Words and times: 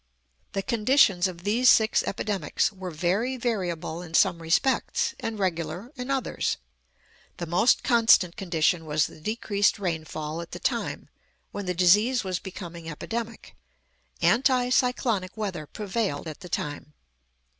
The 0.53 0.63
conditions 0.63 1.27
of 1.27 1.43
these 1.43 1.69
six 1.69 2.01
epidemics 2.01 2.71
were 2.73 2.89
very 2.89 3.37
variable 3.37 4.01
in 4.01 4.15
some 4.15 4.41
respects, 4.41 5.13
and 5.19 5.37
regular 5.37 5.91
in 5.95 6.09
others. 6.09 6.57
The 7.37 7.45
most 7.45 7.83
constant 7.83 8.35
condition 8.35 8.85
was 8.85 9.05
the 9.05 9.21
decreased 9.21 9.77
rainfall 9.77 10.41
at 10.41 10.53
the 10.53 10.59
time, 10.59 11.07
when 11.51 11.67
the 11.67 11.75
disease 11.75 12.23
was 12.23 12.39
becoming 12.39 12.89
epidemic. 12.89 13.55
Anti 14.23 14.69
cyclonic 14.71 15.37
weather 15.37 15.67
prevailed 15.67 16.27
at 16.27 16.39
the 16.39 16.49
time. 16.49 16.93